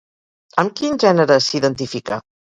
[0.61, 2.19] Amb quin gènere s'identifica?